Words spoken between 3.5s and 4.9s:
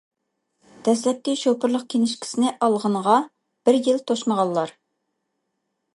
بىر يىل توشمىغانلار.